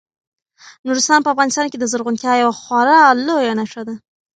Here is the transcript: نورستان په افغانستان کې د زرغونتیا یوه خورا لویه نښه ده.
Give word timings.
نورستان 0.85 1.19
په 1.23 1.29
افغانستان 1.33 1.65
کې 1.69 1.77
د 1.79 1.85
زرغونتیا 1.91 2.33
یوه 2.37 2.55
خورا 2.61 3.01
لویه 3.27 3.53
نښه 3.59 3.81
ده. 3.87 3.95